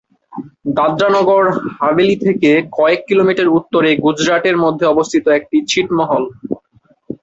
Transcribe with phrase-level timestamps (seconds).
[0.77, 1.43] দাদরা নগর
[1.77, 6.23] হাভেলি থেকে কয়েক কিলোমিটার উত্তরে গুজরাটের মধ্যে অবস্থিত একটি ছিটমহল।